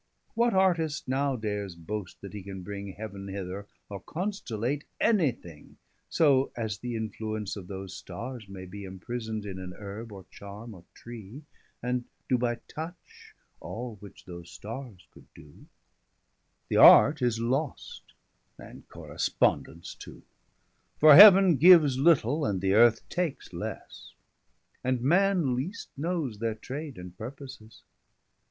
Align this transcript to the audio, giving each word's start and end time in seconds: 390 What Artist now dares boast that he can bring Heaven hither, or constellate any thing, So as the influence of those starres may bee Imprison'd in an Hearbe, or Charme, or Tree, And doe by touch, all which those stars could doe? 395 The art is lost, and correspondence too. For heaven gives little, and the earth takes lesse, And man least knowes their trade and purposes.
390 0.33 0.39
What 0.55 0.59
Artist 0.65 1.07
now 1.07 1.35
dares 1.35 1.75
boast 1.75 2.21
that 2.21 2.33
he 2.33 2.41
can 2.41 2.63
bring 2.63 2.91
Heaven 2.93 3.27
hither, 3.27 3.67
or 3.87 3.99
constellate 4.01 4.85
any 4.99 5.31
thing, 5.31 5.77
So 6.09 6.51
as 6.57 6.79
the 6.79 6.95
influence 6.95 7.55
of 7.55 7.67
those 7.67 7.95
starres 7.95 8.47
may 8.49 8.65
bee 8.65 8.83
Imprison'd 8.83 9.45
in 9.45 9.59
an 9.59 9.73
Hearbe, 9.77 10.11
or 10.11 10.25
Charme, 10.31 10.73
or 10.73 10.85
Tree, 10.95 11.43
And 11.83 12.05
doe 12.27 12.39
by 12.39 12.55
touch, 12.67 13.35
all 13.59 13.97
which 13.99 14.25
those 14.25 14.49
stars 14.49 15.05
could 15.11 15.27
doe? 15.35 15.67
395 16.69 16.69
The 16.69 16.77
art 16.77 17.21
is 17.21 17.39
lost, 17.39 18.01
and 18.57 18.89
correspondence 18.89 19.93
too. 19.93 20.23
For 20.97 21.13
heaven 21.13 21.57
gives 21.57 21.99
little, 21.99 22.43
and 22.43 22.59
the 22.59 22.73
earth 22.73 23.07
takes 23.07 23.53
lesse, 23.53 24.15
And 24.83 25.01
man 25.03 25.55
least 25.55 25.89
knowes 25.95 26.39
their 26.39 26.55
trade 26.55 26.97
and 26.97 27.15
purposes. 27.15 27.83